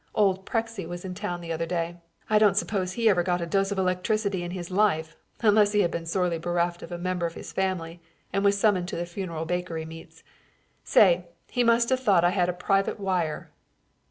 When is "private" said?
12.53-12.99